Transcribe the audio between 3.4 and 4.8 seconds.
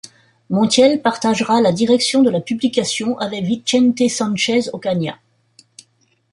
Vicente Sánchez